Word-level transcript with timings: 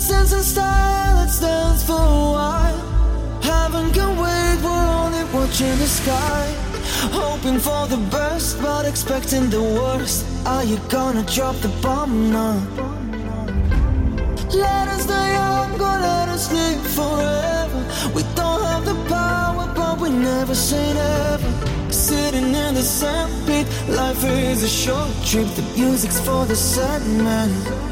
sense 0.00 0.32
and 0.32 0.42
style, 0.42 1.16
let's 1.16 1.38
dance 1.40 1.84
for 1.84 1.92
a 1.92 2.32
while. 2.36 2.80
Heaven 3.42 3.92
can 3.92 4.16
wait, 4.16 4.58
we're 4.64 4.88
only 5.02 5.24
watching 5.34 5.76
the 5.78 5.86
sky. 5.86 6.46
Hoping 7.12 7.58
for 7.58 7.86
the 7.88 7.98
best, 8.10 8.62
but 8.62 8.86
expecting 8.86 9.50
the 9.50 9.60
worst. 9.60 10.24
Are 10.46 10.64
you 10.64 10.78
gonna 10.88 11.24
drop 11.24 11.56
the 11.56 11.68
bomb 11.82 12.32
now? 12.32 12.56
Let 14.54 14.88
us 14.88 15.06
die 15.06 15.32
young, 15.32 15.72
or 15.74 15.98
let 16.10 16.28
us 16.28 16.50
live 16.52 16.80
forever. 16.98 17.80
We 18.14 18.22
don't 18.34 18.62
have 18.62 18.84
the 18.84 18.96
power, 19.08 19.66
but 19.74 20.00
we 20.00 20.10
never 20.10 20.54
say 20.54 20.94
never. 20.94 21.50
Sitting 21.92 22.54
in 22.54 22.74
the 22.74 22.82
sandpit, 22.82 23.66
life 23.88 24.24
is 24.24 24.62
a 24.62 24.68
short 24.68 25.10
trip. 25.24 25.48
The 25.54 25.62
music's 25.76 26.20
for 26.20 26.46
the 26.46 26.56
sad 26.56 27.02
man. 27.22 27.91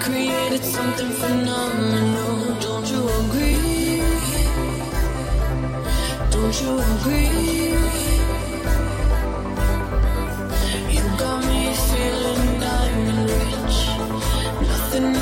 created 0.00 0.64
something 0.64 1.10
phenomenal. 1.10 2.54
Don't 2.60 2.86
you 2.90 3.02
agree? 3.22 4.02
Don't 6.30 6.60
you 6.62 6.72
agree? 6.94 7.74
You 10.94 11.04
got 11.18 11.44
me 11.44 11.62
feeling 11.88 12.60
diamond 12.60 13.30
rich. 13.30 13.78
Nothing 14.68 15.12